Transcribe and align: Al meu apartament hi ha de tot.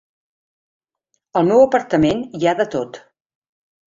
Al 1.41 1.45
meu 1.49 1.61
apartament 1.65 2.23
hi 2.39 2.41
ha 2.47 2.55
de 2.63 2.65
tot. 2.77 2.99